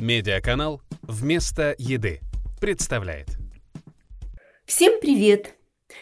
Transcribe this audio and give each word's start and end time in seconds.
Медиаканал 0.00 0.82
«Вместо 1.00 1.74
еды» 1.78 2.20
представляет. 2.60 3.38
Всем 4.66 5.00
привет! 5.00 5.54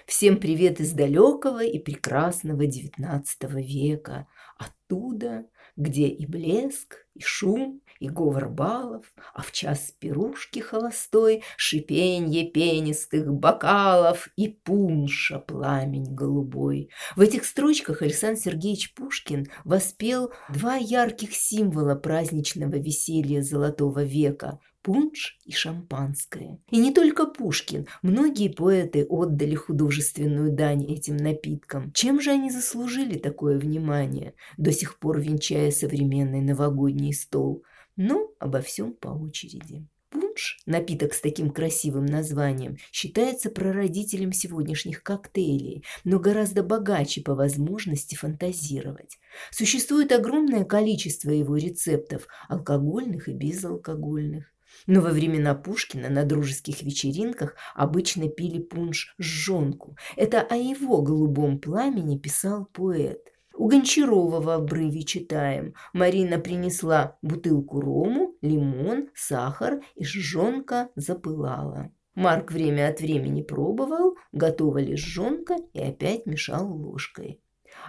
Всем 0.04 0.38
привет 0.38 0.80
из 0.80 0.90
далекого 0.90 1.62
и 1.62 1.78
прекрасного 1.78 2.62
XIX 2.66 3.22
века. 3.62 4.26
Оттуда, 4.58 5.44
где 5.76 6.08
и 6.08 6.26
блеск, 6.26 7.06
и 7.14 7.20
шум, 7.20 7.80
и 8.00 8.08
говор 8.08 8.48
балов, 8.48 9.06
а 9.32 9.42
в 9.42 9.52
час 9.52 9.92
пирушки 9.98 10.60
холостой 10.60 11.42
шипенье 11.56 12.50
пенистых 12.50 13.32
бокалов 13.32 14.28
и 14.36 14.48
пунша 14.48 15.38
пламень 15.38 16.14
голубой. 16.14 16.90
В 17.16 17.20
этих 17.20 17.44
строчках 17.44 18.02
Александр 18.02 18.40
Сергеевич 18.40 18.94
Пушкин 18.94 19.46
воспел 19.64 20.32
два 20.48 20.76
ярких 20.76 21.34
символа 21.34 21.94
праздничного 21.94 22.76
веселья 22.76 23.42
Золотого 23.42 24.02
века– 24.02 24.60
пунш 24.84 25.38
и 25.46 25.52
шампанское. 25.52 26.58
И 26.70 26.78
не 26.78 26.92
только 26.92 27.26
Пушкин, 27.26 27.88
многие 28.02 28.50
поэты 28.50 29.06
отдали 29.08 29.54
художественную 29.54 30.52
дань 30.52 30.84
этим 30.84 31.16
напиткам. 31.16 31.90
Чем 31.92 32.20
же 32.20 32.30
они 32.30 32.50
заслужили 32.50 33.18
такое 33.18 33.58
внимание, 33.58 34.34
до 34.58 34.72
сих 34.72 34.98
пор 34.98 35.20
венчая 35.20 35.70
современный 35.70 36.42
новогодний 36.42 37.14
стол? 37.14 37.64
Но 37.96 38.30
обо 38.38 38.60
всем 38.60 38.92
по 38.92 39.08
очереди. 39.08 39.86
Пунш, 40.10 40.58
напиток 40.66 41.14
с 41.14 41.20
таким 41.20 41.50
красивым 41.50 42.04
названием, 42.04 42.76
считается 42.92 43.50
прародителем 43.50 44.32
сегодняшних 44.32 45.02
коктейлей, 45.02 45.82
но 46.04 46.20
гораздо 46.20 46.62
богаче 46.62 47.22
по 47.22 47.34
возможности 47.34 48.14
фантазировать. 48.14 49.18
Существует 49.50 50.12
огромное 50.12 50.64
количество 50.64 51.30
его 51.30 51.56
рецептов, 51.56 52.28
алкогольных 52.48 53.28
и 53.28 53.32
безалкогольных. 53.32 54.53
Но 54.86 55.00
во 55.00 55.10
времена 55.10 55.54
Пушкина 55.54 56.08
на 56.08 56.24
дружеских 56.24 56.82
вечеринках 56.82 57.56
обычно 57.74 58.28
пили 58.28 58.60
пунш 58.60 59.14
жжонку. 59.20 59.96
Это 60.16 60.40
о 60.40 60.56
его 60.56 61.02
голубом 61.02 61.58
пламени 61.58 62.18
писал 62.18 62.66
поэт. 62.66 63.32
У 63.56 63.68
Гончарова 63.68 64.40
в 64.40 64.50
обрыве 64.50 65.04
читаем. 65.04 65.74
Марина 65.92 66.38
принесла 66.38 67.16
бутылку 67.22 67.80
рому, 67.80 68.34
лимон, 68.42 69.10
сахар, 69.14 69.80
и 69.94 70.04
жжонка 70.04 70.90
запылала. 70.96 71.92
Марк 72.16 72.52
время 72.52 72.88
от 72.88 73.00
времени 73.00 73.42
пробовал, 73.42 74.16
готова 74.32 74.78
ли 74.78 74.96
жжонка, 74.96 75.56
и 75.72 75.80
опять 75.80 76.26
мешал 76.26 76.66
ложкой. 76.66 77.40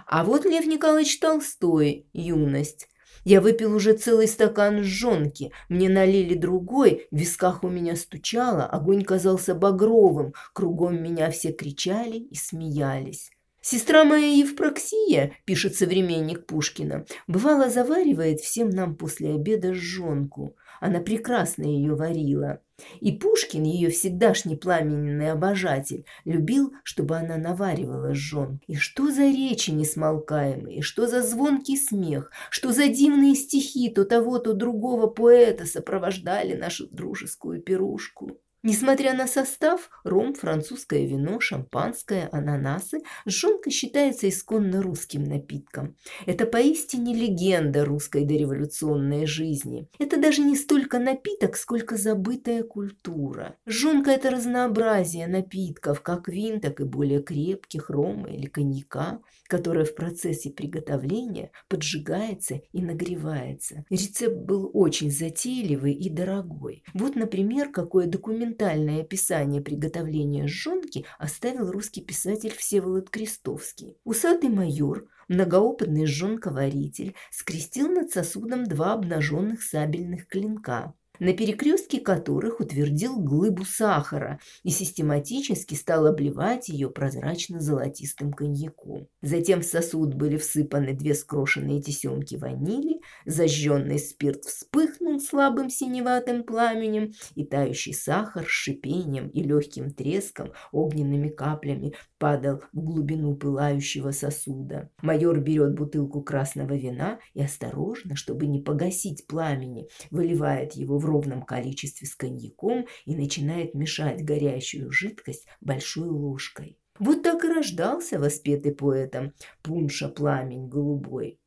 А 0.06 0.24
вот 0.24 0.44
Лев 0.44 0.66
Николаевич 0.66 1.18
Толстой 1.18 2.08
«Юность». 2.12 2.88
Я 3.26 3.40
выпил 3.40 3.74
уже 3.74 3.94
целый 3.94 4.28
стакан 4.28 4.84
жжонки, 4.84 5.50
мне 5.68 5.88
налили 5.88 6.34
другой, 6.34 7.08
в 7.10 7.16
висках 7.16 7.64
у 7.64 7.68
меня 7.68 7.96
стучало, 7.96 8.66
огонь 8.66 9.02
казался 9.02 9.56
багровым, 9.56 10.32
кругом 10.52 11.02
меня 11.02 11.32
все 11.32 11.50
кричали 11.50 12.18
и 12.18 12.36
смеялись. 12.36 13.32
Сестра 13.60 14.04
моя 14.04 14.28
Евпроксия, 14.28 15.32
пишет 15.44 15.74
современник 15.74 16.46
Пушкина, 16.46 17.04
бывало 17.26 17.68
заваривает 17.68 18.38
всем 18.38 18.70
нам 18.70 18.94
после 18.94 19.34
обеда 19.34 19.74
жжонку. 19.74 20.54
Она 20.80 21.00
прекрасно 21.00 21.64
ее 21.64 21.94
варила. 21.94 22.60
И 23.00 23.12
Пушкин, 23.12 23.62
ее 23.62 23.90
всегдашний 23.90 24.56
пламенный 24.56 25.32
обожатель, 25.32 26.04
любил, 26.24 26.74
чтобы 26.82 27.16
она 27.16 27.38
наваривала 27.38 28.14
жжон. 28.14 28.60
И 28.66 28.74
что 28.74 29.10
за 29.10 29.22
речи 29.22 29.70
несмолкаемые, 29.70 30.82
что 30.82 31.06
за 31.06 31.22
звонкий 31.22 31.76
смех, 31.76 32.30
что 32.50 32.72
за 32.72 32.88
дивные 32.88 33.34
стихи 33.34 33.88
то 33.88 34.04
того, 34.04 34.38
то 34.38 34.52
другого 34.52 35.06
поэта 35.06 35.64
сопровождали 35.64 36.54
нашу 36.54 36.86
дружескую 36.86 37.62
пирушку. 37.62 38.38
Несмотря 38.62 39.14
на 39.14 39.26
состав, 39.26 39.90
ром, 40.02 40.34
французское 40.34 41.06
вино, 41.06 41.38
шампанское, 41.40 42.28
ананасы, 42.32 43.02
жжонка 43.26 43.70
считается 43.70 44.28
исконно 44.28 44.82
русским 44.82 45.22
напитком. 45.24 45.96
Это 46.24 46.46
поистине 46.46 47.14
легенда 47.14 47.84
русской 47.84 48.24
дореволюционной 48.24 49.26
жизни. 49.26 49.88
Это 49.98 50.20
даже 50.20 50.42
не 50.42 50.56
столько 50.56 50.98
напиток, 50.98 51.56
сколько 51.56 51.96
забытая 51.96 52.62
культура. 52.62 53.56
Жжонка– 53.68 54.10
это 54.12 54.30
разнообразие 54.30 55.26
напитков, 55.26 56.00
как 56.00 56.28
вин, 56.28 56.60
так 56.60 56.80
и 56.80 56.84
более 56.84 57.22
крепких, 57.22 57.90
рома 57.90 58.30
или 58.30 58.46
коньяка, 58.46 59.20
которое 59.46 59.84
в 59.84 59.94
процессе 59.94 60.50
приготовления 60.50 61.52
поджигается 61.68 62.62
и 62.72 62.82
нагревается. 62.82 63.84
Рецепт 63.90 64.36
был 64.36 64.70
очень 64.72 65.10
затейливый 65.10 65.92
и 65.92 66.10
дорогой. 66.10 66.82
Вот, 66.94 67.16
например, 67.16 67.70
какое 67.70 68.06
документ 68.06 68.45
документальное 68.46 69.00
описание 69.00 69.60
приготовления 69.60 70.46
жжёнки 70.46 71.04
оставил 71.18 71.70
русский 71.70 72.00
писатель 72.00 72.52
Всеволод 72.56 73.10
Крестовский. 73.10 73.96
Усатый 74.04 74.50
майор, 74.50 75.08
многоопытный 75.28 76.06
жжёнковаритель, 76.06 77.14
скрестил 77.32 77.88
над 77.88 78.10
сосудом 78.10 78.64
два 78.64 78.92
обнаженных 78.92 79.62
сабельных 79.62 80.28
клинка– 80.28 80.94
на 81.18 81.32
перекрестке 81.32 82.00
которых 82.00 82.60
утвердил 82.60 83.18
глыбу 83.18 83.64
сахара 83.64 84.38
и 84.62 84.70
систематически 84.70 85.74
стал 85.74 86.06
обливать 86.06 86.68
ее 86.68 86.90
прозрачно-золотистым 86.90 88.32
коньяком. 88.32 89.08
Затем 89.22 89.60
в 89.60 89.64
сосуд 89.64 90.14
были 90.14 90.36
всыпаны 90.36 90.94
две 90.94 91.14
скрошенные 91.14 91.80
тесемки 91.80 92.36
ванили, 92.36 93.00
зажженный 93.24 93.98
спирт 93.98 94.44
вспыхнул 94.44 95.05
слабым 95.20 95.70
синеватым 95.70 96.44
пламенем, 96.44 97.12
и 97.34 97.44
тающий 97.44 97.94
сахар 97.94 98.44
с 98.44 98.50
шипением 98.50 99.28
и 99.28 99.42
легким 99.42 99.90
треском 99.90 100.52
огненными 100.72 101.28
каплями 101.28 101.94
падал 102.18 102.62
в 102.72 102.80
глубину 102.80 103.36
пылающего 103.36 104.10
сосуда. 104.10 104.90
Майор 105.02 105.40
берет 105.40 105.74
бутылку 105.74 106.22
красного 106.22 106.74
вина 106.74 107.18
и 107.34 107.42
осторожно, 107.42 108.16
чтобы 108.16 108.46
не 108.46 108.60
погасить 108.60 109.26
пламени, 109.26 109.88
выливает 110.10 110.74
его 110.74 110.98
в 110.98 111.04
ровном 111.04 111.42
количестве 111.42 112.06
с 112.06 112.14
коньяком 112.14 112.86
и 113.04 113.16
начинает 113.16 113.74
мешать 113.74 114.24
горящую 114.24 114.90
жидкость 114.90 115.46
большой 115.60 116.08
ложкой. 116.08 116.78
Вот 116.98 117.22
так 117.22 117.44
и 117.44 117.48
рождался 117.48 118.18
воспетый 118.18 118.74
поэтом 118.74 119.34
пунша 119.62 120.08
пламень 120.08 120.68
голубой. 120.68 121.38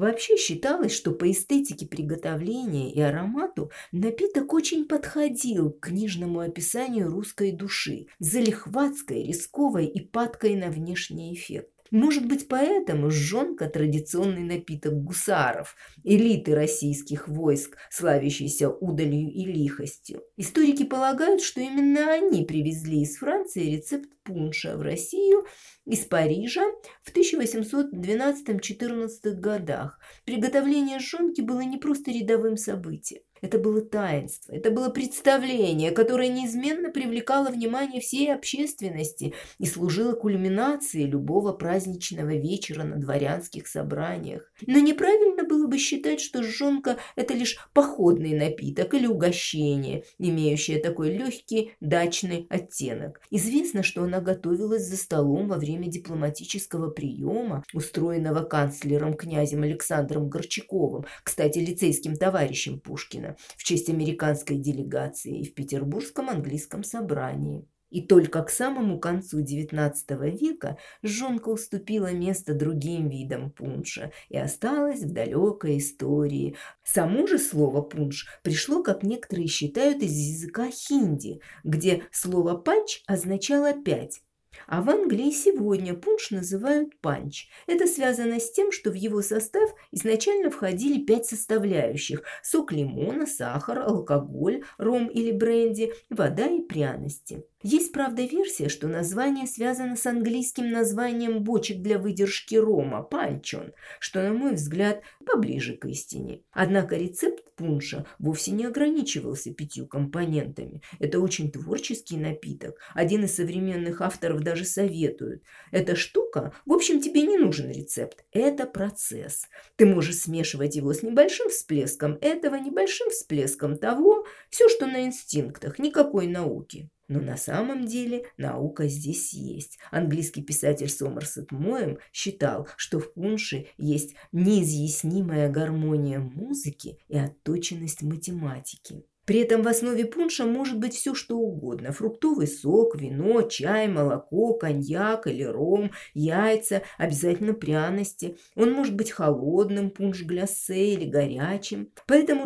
Вообще 0.00 0.38
считалось, 0.38 0.96
что 0.96 1.10
по 1.10 1.30
эстетике 1.30 1.86
приготовления 1.86 2.90
и 2.90 2.98
аромату 3.02 3.70
напиток 3.92 4.54
очень 4.54 4.86
подходил 4.86 5.72
к 5.72 5.88
книжному 5.88 6.40
описанию 6.40 7.10
русской 7.10 7.52
души, 7.52 8.06
залихватской, 8.18 9.24
рисковой 9.24 9.84
и 9.84 10.00
падкой 10.00 10.56
на 10.56 10.70
внешний 10.70 11.34
эффект. 11.34 11.79
Может 11.90 12.26
быть, 12.26 12.46
поэтому 12.46 13.10
жжонка– 13.10 13.68
традиционный 13.70 14.44
напиток 14.44 15.02
гусаров, 15.02 15.74
элиты 16.04 16.54
российских 16.54 17.26
войск, 17.26 17.76
славящейся 17.90 18.70
удалью 18.70 19.32
и 19.32 19.44
лихостью. 19.44 20.22
Историки 20.36 20.84
полагают, 20.84 21.42
что 21.42 21.60
именно 21.60 22.12
они 22.12 22.44
привезли 22.44 23.02
из 23.02 23.16
Франции 23.16 23.74
рецепт 23.74 24.08
пунша 24.22 24.76
в 24.76 24.82
Россию 24.82 25.44
из 25.84 26.06
Парижа 26.06 26.62
в 27.02 27.12
1812-14 27.12 29.32
годах. 29.32 29.98
Приготовление 30.24 31.00
жжонки 31.00 31.40
было 31.40 31.62
не 31.62 31.78
просто 31.78 32.12
рядовым 32.12 32.56
событием. 32.56 33.22
Это 33.42 33.58
было 33.58 33.80
таинство, 33.80 34.52
это 34.52 34.70
было 34.70 34.90
представление, 34.90 35.92
которое 35.92 36.28
неизменно 36.28 36.90
привлекало 36.90 37.48
внимание 37.48 38.00
всей 38.00 38.32
общественности 38.34 39.32
и 39.58 39.66
служило 39.66 40.12
кульминацией 40.12 41.06
любого 41.06 41.52
праздничного 41.52 42.34
вечера 42.34 42.84
на 42.84 42.96
дворянских 42.96 43.66
собраниях. 43.66 44.52
Но 44.66 44.78
неправильно 44.78 45.44
было 45.44 45.66
бы 45.66 45.78
считать, 45.78 46.20
что 46.20 46.42
жжонка– 46.42 46.98
это 47.16 47.32
лишь 47.32 47.56
походный 47.72 48.34
напиток 48.34 48.92
или 48.92 49.06
угощение, 49.06 50.04
имеющее 50.18 50.78
такой 50.78 51.10
легкий 51.16 51.72
дачный 51.80 52.46
оттенок. 52.50 53.20
Известно, 53.30 53.82
что 53.82 54.02
она 54.02 54.20
готовилась 54.20 54.82
за 54.82 54.96
столом 54.98 55.48
во 55.48 55.56
время 55.56 55.86
дипломатического 55.88 56.90
приема, 56.90 57.64
устроенного 57.72 58.44
канцлером 58.44 59.14
князем 59.14 59.62
Александром 59.62 60.28
Горчаковым, 60.28 61.06
кстати, 61.24 61.58
лицейским 61.58 62.16
товарищем 62.16 62.80
Пушкина 62.80 63.29
в 63.56 63.64
честь 63.64 63.88
американской 63.88 64.56
делегации 64.56 65.42
в 65.42 65.54
Петербургском 65.54 66.28
английском 66.28 66.84
собрании. 66.84 67.66
И 67.90 68.02
только 68.02 68.42
к 68.42 68.50
самому 68.50 69.00
концу 69.00 69.42
XIX 69.42 69.92
века 70.30 70.78
жонка 71.02 71.48
уступила 71.48 72.12
место 72.12 72.54
другим 72.54 73.08
видам 73.08 73.50
пунша 73.50 74.12
и 74.28 74.38
осталась 74.38 75.00
в 75.00 75.12
далекой 75.12 75.78
истории. 75.78 76.56
Само 76.84 77.26
же 77.26 77.38
слово 77.38 77.82
«пунш» 77.82 78.26
пришло, 78.42 78.82
как 78.82 79.02
некоторые 79.02 79.48
считают, 79.48 80.02
из 80.02 80.12
языка 80.12 80.70
хинди, 80.70 81.40
где 81.64 82.04
слово 82.12 82.56
«панч» 82.56 83.02
означало 83.06 83.72
«пять», 83.72 84.22
А 84.70 84.82
в 84.82 84.88
Англии 84.88 85.32
сегодня 85.32 85.94
пунш 85.94 86.30
называют 86.30 86.96
панч. 87.00 87.48
Это 87.66 87.88
связано 87.88 88.38
с 88.38 88.52
тем, 88.52 88.70
что 88.70 88.92
в 88.92 88.94
его 88.94 89.20
состав 89.20 89.68
изначально 89.90 90.48
входили 90.48 91.04
пять 91.04 91.26
составляющих– 91.26 92.22
сок 92.44 92.70
лимона, 92.70 93.26
сахар, 93.26 93.80
алкоголь, 93.80 94.62
ром 94.78 95.08
или 95.08 95.32
бренди, 95.32 95.92
вода 96.08 96.46
и 96.46 96.60
пряности. 96.60 97.44
Есть, 97.62 97.92
правда, 97.92 98.22
версия, 98.22 98.70
что 98.70 98.88
название 98.88 99.46
связано 99.46 99.94
с 99.94 100.06
английским 100.06 100.70
названием 100.70 101.44
бочек 101.44 101.82
для 101.82 101.98
выдержки 101.98 102.54
рома– 102.54 103.02
панчон, 103.10 103.72
что, 103.98 104.22
на 104.22 104.32
мой 104.32 104.54
взгляд, 104.54 105.02
поближе 105.26 105.76
к 105.76 105.84
истине. 105.84 106.40
Однако 106.52 106.96
рецепт 106.96 107.54
пунша 107.56 108.06
вовсе 108.18 108.52
не 108.52 108.64
ограничивался 108.64 109.52
пятью 109.52 109.86
компонентами. 109.86 110.80
Это 111.00 111.20
очень 111.20 111.52
творческий 111.52 112.16
напиток. 112.16 112.78
Один 112.94 113.24
из 113.24 113.36
современных 113.36 114.00
авторов 114.00 114.40
даже 114.40 114.64
советует. 114.64 115.42
Эта 115.70 115.96
штука, 115.96 116.54
в 116.64 116.72
общем, 116.72 117.02
тебе 117.02 117.22
не 117.22 117.36
нужен 117.36 117.70
рецепт. 117.70 118.24
Это 118.32 118.64
процесс. 118.64 119.48
Ты 119.76 119.84
можешь 119.84 120.20
смешивать 120.20 120.76
его 120.76 120.94
с 120.94 121.02
небольшим 121.02 121.50
всплеском 121.50 122.16
этого, 122.22 122.54
небольшим 122.54 123.10
всплеском 123.10 123.76
того. 123.76 124.24
Все, 124.48 124.70
что 124.70 124.86
на 124.86 125.04
инстинктах, 125.04 125.78
никакой 125.78 126.26
науки. 126.26 126.88
Но 127.10 127.18
на 127.20 127.36
самом 127.36 127.86
деле 127.86 128.26
наука 128.36 128.86
здесь 128.86 129.34
есть. 129.34 129.80
Английский 129.90 130.42
писатель 130.42 130.88
Сомерсет 130.88 131.50
Моэм 131.50 131.98
считал, 132.12 132.68
что 132.76 133.00
в 133.00 133.12
пунше 133.14 133.66
есть 133.76 134.14
неизъяснимая 134.30 135.50
гармония 135.50 136.20
музыки 136.20 137.00
и 137.08 137.18
отточенность 137.18 138.02
математики. 138.02 139.04
При 139.30 139.38
этом 139.42 139.62
в 139.62 139.68
основе 139.68 140.06
пунша 140.06 140.44
может 140.44 140.78
быть 140.78 140.94
все 140.94 141.14
что 141.14 141.36
угодно. 141.36 141.92
Фруктовый 141.92 142.48
сок, 142.48 142.96
вино, 143.00 143.42
чай, 143.42 143.86
молоко, 143.86 144.54
коньяк 144.54 145.28
или 145.28 145.44
ром, 145.44 145.92
яйца, 146.14 146.82
обязательно 146.98 147.54
пряности. 147.54 148.36
Он 148.56 148.72
может 148.72 148.96
быть 148.96 149.12
холодным, 149.12 149.90
пунш 149.90 150.22
гляссе 150.24 150.94
или 150.94 151.04
горячим. 151.04 151.92
Поэтому 152.08 152.44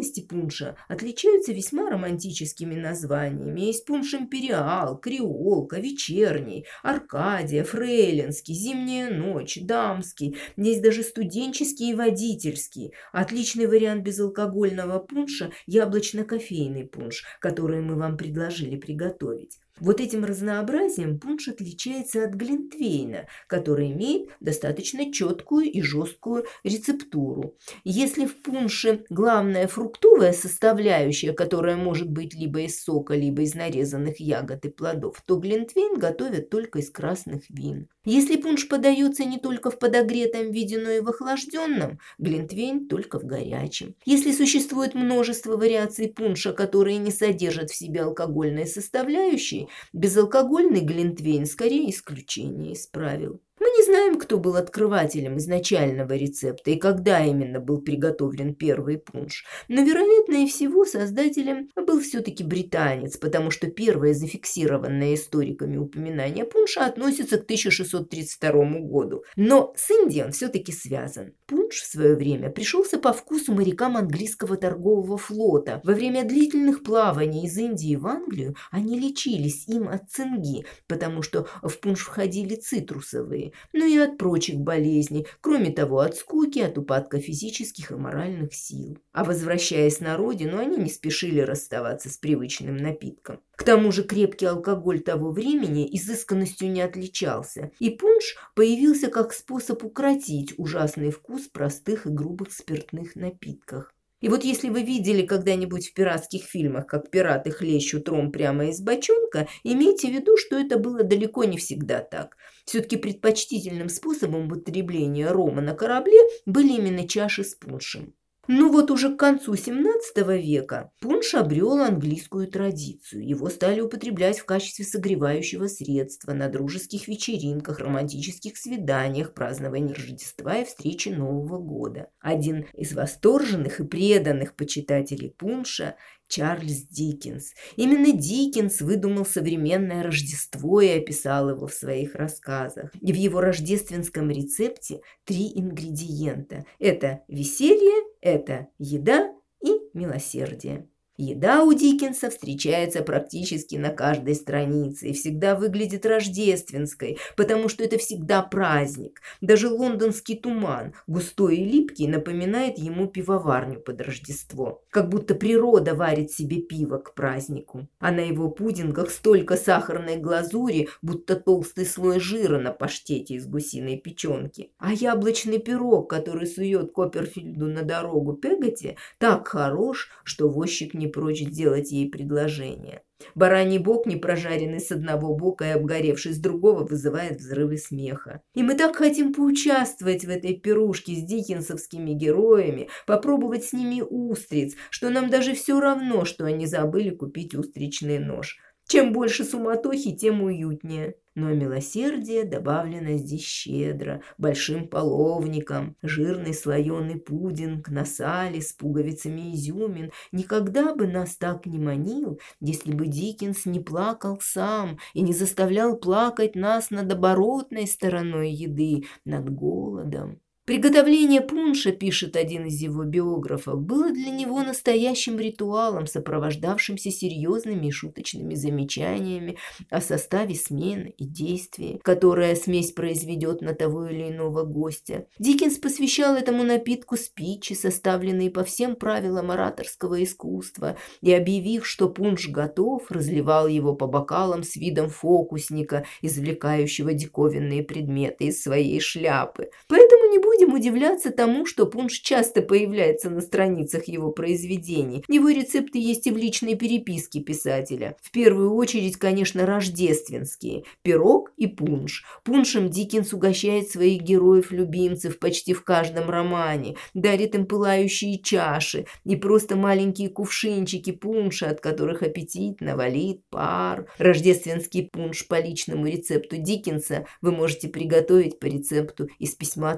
разновидности 0.00 0.20
пунша 0.20 0.76
отличаются 0.88 1.52
весьма 1.52 1.90
романтическими 1.90 2.74
названиями. 2.74 3.60
Есть 3.60 3.84
пунш 3.84 4.14
империал, 4.14 4.98
креолка, 4.98 5.78
вечерний, 5.78 6.66
аркадия, 6.82 7.64
фрейлинский, 7.64 8.54
зимняя 8.54 9.10
ночь, 9.10 9.58
дамский. 9.60 10.36
Есть 10.56 10.82
даже 10.82 11.02
студенческий 11.02 11.90
и 11.90 11.94
водительский. 11.94 12.92
Отличный 13.12 13.66
вариант 13.66 14.02
безалкогольного 14.02 14.98
пунша– 14.98 15.50
яблочный 15.66 16.24
кофейный 16.24 16.84
пунш, 16.84 17.24
который 17.40 17.80
мы 17.80 17.96
вам 17.96 18.16
предложили 18.16 18.76
приготовить. 18.76 19.58
Вот 19.80 20.00
этим 20.00 20.24
разнообразием 20.24 21.18
пунш 21.18 21.48
отличается 21.48 22.24
от 22.24 22.34
глинтвейна, 22.34 23.26
который 23.46 23.92
имеет 23.92 24.28
достаточно 24.40 25.10
четкую 25.10 25.64
и 25.64 25.80
жесткую 25.80 26.44
рецептуру. 26.64 27.56
Если 27.84 28.26
в 28.26 28.36
пунше 28.42 29.04
главная 29.08 29.66
фруктовая 29.66 30.32
составляющая, 30.32 31.32
которая 31.32 31.76
может 31.76 32.10
быть 32.10 32.34
либо 32.34 32.60
из 32.60 32.82
сока, 32.82 33.14
либо 33.14 33.42
из 33.42 33.54
нарезанных 33.54 34.20
ягод 34.20 34.66
и 34.66 34.68
плодов, 34.68 35.22
то 35.26 35.36
глинтвейн 35.36 35.98
готовят 35.98 36.50
только 36.50 36.80
из 36.80 36.90
красных 36.90 37.48
вин. 37.48 37.88
Если 38.04 38.36
пунш 38.36 38.66
подается 38.66 39.24
не 39.24 39.38
только 39.38 39.70
в 39.70 39.78
подогретом 39.78 40.50
виде, 40.52 40.78
но 40.78 40.90
и 40.90 41.00
в 41.00 41.08
охлажденном, 41.08 41.98
глинтвейн 42.18 42.88
только 42.88 43.18
в 43.18 43.24
горячем. 43.24 43.94
Если 44.06 44.32
существует 44.32 44.94
множество 44.94 45.56
вариаций 45.58 46.08
пунша, 46.08 46.52
которые 46.54 46.96
не 46.96 47.10
содержат 47.10 47.70
в 47.70 47.76
себе 47.76 48.02
алкогольные 48.02 48.66
составляющие, 48.66 49.68
безалкогольный 49.92 50.80
глинтвейн 50.80 51.44
скорее 51.44 51.90
исключение 51.90 52.72
из 52.72 52.86
правил. 52.86 53.40
Мы 53.60 53.66
не 53.76 53.84
знаем, 53.84 54.18
кто 54.18 54.38
был 54.38 54.56
открывателем 54.56 55.36
изначального 55.36 56.14
рецепта 56.14 56.70
и 56.70 56.76
когда 56.76 57.22
именно 57.22 57.60
был 57.60 57.82
приготовлен 57.82 58.54
первый 58.54 58.96
пунш, 58.96 59.44
но, 59.68 59.82
вероятнее 59.82 60.46
всего, 60.46 60.86
создателем 60.86 61.68
был 61.76 62.00
все-таки 62.00 62.42
британец, 62.42 63.18
потому 63.18 63.50
что 63.50 63.70
первое 63.70 64.14
зафиксированное 64.14 65.14
историками 65.14 65.76
упоминание 65.76 66.46
пунша 66.46 66.86
относится 66.86 67.36
к 67.36 67.42
1632 67.42 68.80
году. 68.80 69.24
Но 69.36 69.74
с 69.76 69.90
Индией 69.90 70.24
он 70.24 70.32
все-таки 70.32 70.72
связан. 70.72 71.34
Пунш 71.46 71.82
в 71.82 71.86
свое 71.86 72.16
время 72.16 72.48
пришелся 72.48 72.98
по 72.98 73.12
вкусу 73.12 73.52
морякам 73.52 73.98
английского 73.98 74.56
торгового 74.56 75.18
флота. 75.18 75.82
Во 75.84 75.92
время 75.92 76.24
длительных 76.24 76.82
плаваний 76.82 77.44
из 77.44 77.58
Индии 77.58 77.96
в 77.96 78.06
Англию 78.06 78.56
они 78.70 78.98
лечились 78.98 79.68
им 79.68 79.86
от 79.86 80.08
цинги, 80.08 80.64
потому 80.88 81.20
что 81.20 81.46
в 81.62 81.78
пунш 81.78 82.00
входили 82.00 82.54
цитрусовые 82.54 83.49
но 83.72 83.84
и 83.84 83.96
от 83.98 84.18
прочих 84.18 84.56
болезней, 84.56 85.26
кроме 85.40 85.70
того, 85.70 86.00
от 86.00 86.16
скуки, 86.16 86.58
от 86.60 86.78
упадка 86.78 87.20
физических 87.20 87.90
и 87.90 87.94
моральных 87.94 88.54
сил. 88.54 88.98
А 89.12 89.24
возвращаясь 89.24 90.00
на 90.00 90.16
родину, 90.16 90.58
они 90.58 90.76
не 90.76 90.90
спешили 90.90 91.40
расставаться 91.40 92.08
с 92.08 92.16
привычным 92.16 92.76
напитком. 92.76 93.40
К 93.56 93.62
тому 93.62 93.92
же 93.92 94.04
крепкий 94.04 94.46
алкоголь 94.46 95.00
того 95.00 95.32
времени 95.32 95.88
изысканностью 95.96 96.70
не 96.70 96.80
отличался, 96.80 97.72
и 97.78 97.90
пунш 97.90 98.36
появился 98.54 99.08
как 99.08 99.34
способ 99.34 99.84
укротить 99.84 100.54
ужасный 100.58 101.10
вкус 101.10 101.42
простых 101.42 102.06
и 102.06 102.10
грубых 102.10 102.52
спиртных 102.52 103.16
напитках. 103.16 103.92
И 104.20 104.28
вот 104.28 104.44
если 104.44 104.68
вы 104.68 104.82
видели 104.82 105.26
когда-нибудь 105.26 105.88
в 105.88 105.94
пиратских 105.94 106.44
фильмах, 106.44 106.86
как 106.86 107.10
пираты 107.10 107.50
хлещут 107.50 108.08
ром 108.08 108.30
прямо 108.30 108.66
из 108.68 108.80
бочонка, 108.80 109.48
имейте 109.64 110.08
в 110.08 110.12
виду, 110.12 110.36
что 110.36 110.58
это 110.58 110.78
было 110.78 111.02
далеко 111.02 111.44
не 111.44 111.56
всегда 111.56 112.00
так. 112.00 112.36
Все-таки 112.66 112.96
предпочтительным 112.96 113.88
способом 113.88 114.46
употребления 114.46 115.30
рома 115.30 115.62
на 115.62 115.74
корабле 115.74 116.18
были 116.44 116.74
именно 116.74 117.08
чаши 117.08 117.44
с 117.44 117.54
пуншем. 117.54 118.14
Ну 118.52 118.72
вот 118.72 118.90
уже 118.90 119.14
к 119.14 119.16
концу 119.16 119.54
17 119.54 120.26
века 120.42 120.90
пунш 121.00 121.34
обрел 121.34 121.78
английскую 121.78 122.48
традицию. 122.48 123.24
Его 123.24 123.48
стали 123.48 123.80
употреблять 123.80 124.40
в 124.40 124.44
качестве 124.44 124.84
согревающего 124.84 125.68
средства 125.68 126.32
на 126.32 126.48
дружеских 126.48 127.06
вечеринках, 127.06 127.78
романтических 127.78 128.56
свиданиях, 128.56 129.34
праздновании 129.34 129.94
Рождества 129.94 130.56
и 130.56 130.64
встречи 130.64 131.10
Нового 131.10 131.58
года. 131.58 132.08
Один 132.18 132.66
из 132.74 132.92
восторженных 132.92 133.78
и 133.78 133.84
преданных 133.84 134.56
почитателей 134.56 135.30
пунша 135.30 135.94
Чарльз 136.26 136.88
Диккенс. 136.88 137.52
Именно 137.76 138.12
Диккенс 138.12 138.80
выдумал 138.80 139.26
современное 139.26 140.02
Рождество 140.02 140.80
и 140.80 140.88
описал 140.88 141.50
его 141.50 141.68
в 141.68 141.74
своих 141.74 142.16
рассказах. 142.16 142.90
И 143.00 143.12
в 143.12 143.16
его 143.16 143.40
рождественском 143.40 144.28
рецепте 144.28 145.02
три 145.24 145.52
ингредиента. 145.54 146.64
Это 146.78 147.22
веселье, 147.28 148.09
это 148.20 148.68
еда 148.78 149.34
и 149.62 149.80
милосердие. 149.94 150.89
Еда 151.22 151.64
у 151.64 151.74
Диккенса 151.74 152.30
встречается 152.30 153.02
практически 153.02 153.76
на 153.76 153.90
каждой 153.90 154.34
странице 154.34 155.08
и 155.08 155.12
всегда 155.12 155.54
выглядит 155.54 156.06
рождественской, 156.06 157.18
потому 157.36 157.68
что 157.68 157.84
это 157.84 157.98
всегда 157.98 158.40
праздник. 158.40 159.20
Даже 159.42 159.68
лондонский 159.68 160.38
туман, 160.38 160.94
густой 161.06 161.58
и 161.58 161.64
липкий, 161.64 162.06
напоминает 162.06 162.78
ему 162.78 163.06
пивоварню 163.06 163.80
под 163.80 164.00
Рождество. 164.00 164.82
Как 164.88 165.10
будто 165.10 165.34
природа 165.34 165.94
варит 165.94 166.30
себе 166.30 166.62
пиво 166.62 166.96
к 166.96 167.12
празднику. 167.12 167.86
А 167.98 168.12
на 168.12 168.20
его 168.20 168.50
пудингах 168.50 169.10
столько 169.10 169.58
сахарной 169.58 170.16
глазури, 170.16 170.88
будто 171.02 171.36
толстый 171.36 171.84
слой 171.84 172.18
жира 172.18 172.58
на 172.58 172.72
паштете 172.72 173.34
из 173.34 173.46
гусиной 173.46 173.98
печенки. 173.98 174.70
А 174.78 174.94
яблочный 174.94 175.58
пирог, 175.58 176.08
который 176.08 176.46
сует 176.46 176.92
Копперфильду 176.92 177.66
на 177.66 177.82
дорогу 177.82 178.32
Пегати, 178.32 178.96
так 179.18 179.46
хорош, 179.48 180.08
что 180.24 180.48
возчик 180.48 180.94
не 180.94 181.09
прочь 181.10 181.40
сделать 181.40 181.92
ей 181.92 182.10
предложение. 182.10 183.02
Бараний 183.34 183.78
бок, 183.78 184.06
не 184.06 184.16
прожаренный 184.16 184.80
с 184.80 184.90
одного 184.90 185.34
бока 185.34 185.68
и 185.68 185.72
обгоревший 185.72 186.32
с 186.32 186.38
другого, 186.38 186.86
вызывает 186.86 187.40
взрывы 187.40 187.76
смеха. 187.76 188.40
И 188.54 188.62
мы 188.62 188.74
так 188.74 188.96
хотим 188.96 189.34
поучаствовать 189.34 190.24
в 190.24 190.30
этой 190.30 190.54
пирушке 190.54 191.14
с 191.14 191.22
диккенсовскими 191.22 192.12
героями, 192.12 192.88
попробовать 193.06 193.64
с 193.64 193.72
ними 193.72 194.02
устриц, 194.02 194.74
что 194.90 195.10
нам 195.10 195.28
даже 195.28 195.54
все 195.54 195.80
равно, 195.80 196.24
что 196.24 196.44
они 196.44 196.66
забыли 196.66 197.10
купить 197.10 197.54
устричный 197.54 198.18
нож. 198.18 198.58
Чем 198.90 199.12
больше 199.12 199.44
суматохи, 199.44 200.16
тем 200.16 200.42
уютнее. 200.42 201.14
Но 201.36 201.54
милосердие 201.54 202.42
добавлено 202.42 203.18
здесь 203.18 203.44
щедро, 203.44 204.20
большим 204.36 204.88
половником. 204.88 205.94
Жирный 206.02 206.52
слоеный 206.52 207.14
пудинг 207.20 207.88
на 207.88 208.04
сале 208.04 208.60
с 208.60 208.72
пуговицами 208.72 209.54
изюмин 209.54 210.10
никогда 210.32 210.92
бы 210.92 211.06
нас 211.06 211.36
так 211.36 211.66
не 211.66 211.78
манил, 211.78 212.40
если 212.58 212.92
бы 212.92 213.06
Диккенс 213.06 213.64
не 213.64 213.78
плакал 213.78 214.40
сам 214.42 214.98
и 215.14 215.20
не 215.20 215.34
заставлял 215.34 215.96
плакать 215.96 216.56
нас 216.56 216.90
над 216.90 217.12
оборотной 217.12 217.86
стороной 217.86 218.50
еды, 218.50 219.04
над 219.24 219.54
голодом. 219.54 220.40
Приготовление 220.70 221.40
пунша, 221.40 221.90
пишет 221.90 222.36
один 222.36 222.66
из 222.66 222.80
его 222.80 223.02
биографов, 223.02 223.80
было 223.80 224.12
для 224.12 224.30
него 224.30 224.62
настоящим 224.62 225.36
ритуалом, 225.40 226.06
сопровождавшимся 226.06 227.10
серьезными 227.10 227.88
и 227.88 227.90
шуточными 227.90 228.54
замечаниями 228.54 229.58
о 229.90 230.00
составе 230.00 230.54
смены 230.54 231.12
и 231.18 231.24
действии, 231.24 232.00
которое 232.04 232.54
смесь 232.54 232.92
произведет 232.92 233.62
на 233.62 233.74
того 233.74 234.06
или 234.06 234.28
иного 234.28 234.62
гостя. 234.62 235.26
Диккенс 235.40 235.78
посвящал 235.78 236.36
этому 236.36 236.62
напитку 236.62 237.16
спичи, 237.16 237.72
составленные 237.72 238.52
по 238.52 238.62
всем 238.62 238.94
правилам 238.94 239.50
ораторского 239.50 240.22
искусства, 240.22 240.96
и, 241.20 241.32
объявив, 241.32 241.84
что 241.84 242.08
пунш 242.08 242.48
готов, 242.48 243.10
разливал 243.10 243.66
его 243.66 243.96
по 243.96 244.06
бокалам 244.06 244.62
с 244.62 244.76
видом 244.76 245.08
фокусника, 245.08 246.06
извлекающего 246.22 247.12
диковинные 247.12 247.82
предметы 247.82 248.44
из 248.44 248.62
своей 248.62 249.00
шляпы. 249.00 249.70
Поэтому 249.88 250.30
не 250.30 250.38
будем 250.60 250.74
удивляться 250.74 251.30
тому, 251.30 251.66
что 251.66 251.86
пунш 251.86 252.20
часто 252.20 252.62
появляется 252.62 253.30
на 253.30 253.40
страницах 253.40 254.08
его 254.08 254.30
произведений. 254.30 255.24
Его 255.28 255.50
рецепты 255.50 255.98
есть 255.98 256.26
и 256.26 256.30
в 256.30 256.36
личной 256.36 256.74
переписке 256.74 257.40
писателя. 257.40 258.16
В 258.22 258.30
первую 258.30 258.74
очередь, 258.74 259.16
конечно, 259.16 259.66
рождественские– 259.66 260.84
пирог 261.02 261.52
и 261.56 261.66
пунш. 261.66 262.24
Пуншем 262.44 262.90
Диккенс 262.90 263.32
угощает 263.32 263.88
своих 263.88 264.22
героев-любимцев 264.22 265.38
почти 265.38 265.72
в 265.72 265.84
каждом 265.84 266.28
романе, 266.28 266.96
дарит 267.14 267.54
им 267.54 267.66
пылающие 267.66 268.38
чаши 268.38 269.06
и 269.24 269.36
просто 269.36 269.76
маленькие 269.76 270.28
кувшинчики 270.28 271.12
пунша, 271.12 271.70
от 271.70 271.80
которых 271.80 272.22
аппетит 272.22 272.80
навалит 272.80 273.42
пар. 273.50 274.06
Рождественский 274.18 275.08
пунш 275.10 275.46
по 275.46 275.60
личному 275.60 276.06
рецепту 276.06 276.56
Диккенса 276.56 277.26
вы 277.40 277.52
можете 277.52 277.88
приготовить 277.88 278.58
по 278.58 278.66
рецепту 278.66 279.28
из 279.38 279.54
письма 279.54 279.94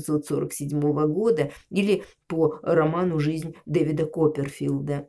1847 0.00 0.80
года 1.12 1.50
или 1.70 2.04
по 2.26 2.58
роману 2.62 3.18
«Жизнь 3.18 3.54
Дэвида 3.66 4.06
Копперфилда». 4.06 5.08